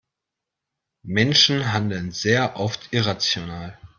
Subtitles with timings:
[1.05, 3.77] Menschen handeln sehr oft irrational.